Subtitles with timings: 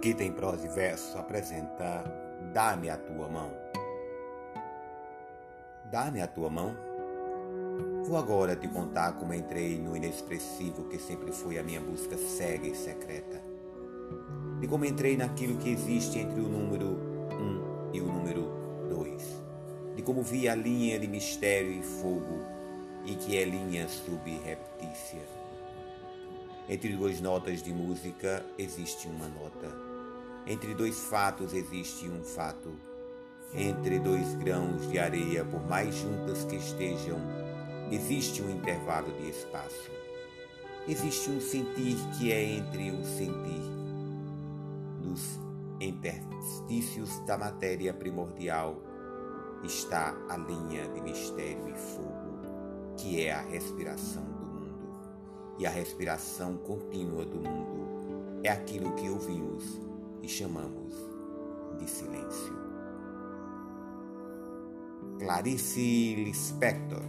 [0.00, 2.02] Aqui tem prosa e verso apresenta
[2.54, 3.52] Dá-me a tua mão.
[5.90, 6.74] Dá-me a tua mão.
[8.06, 12.66] Vou agora te contar como entrei no inexpressivo que sempre foi a minha busca cega
[12.66, 13.42] e secreta.
[14.58, 16.96] De como entrei naquilo que existe entre o número
[17.92, 19.42] 1 e o número 2.
[19.96, 22.40] De como vi a linha de mistério e fogo
[23.04, 25.40] e que é linha subreptícia
[26.70, 29.89] entre duas notas de música existe uma nota.
[30.46, 32.72] Entre dois fatos existe um fato.
[33.54, 37.18] Entre dois grãos de areia, por mais juntas que estejam,
[37.90, 39.90] existe um intervalo de espaço.
[40.88, 43.62] Existe um sentir que é entre o sentir
[45.00, 45.38] dos
[45.80, 48.80] interstícios da matéria primordial
[49.64, 54.40] está a linha de mistério e fogo, que é a respiração
[55.58, 59.78] e a respiração contínua do mundo é aquilo que ouvimos
[60.30, 60.94] chamamos
[61.78, 62.54] de silêncio.
[65.18, 67.02] Clarice Lispector